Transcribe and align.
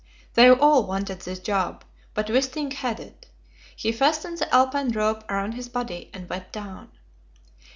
They 0.33 0.49
all 0.49 0.87
wanted 0.87 1.19
this 1.19 1.37
job, 1.37 1.83
but 2.15 2.25
Wisting 2.27 2.71
had 2.73 2.99
it; 2.99 3.27
he 3.75 3.91
fastened 3.91 4.39
the 4.39 4.51
Alpine 4.51 4.89
rope 4.91 5.29
round 5.29 5.53
his 5.53 5.69
body 5.69 6.09
and 6.11 6.27
went 6.27 6.51
down. 6.51 6.89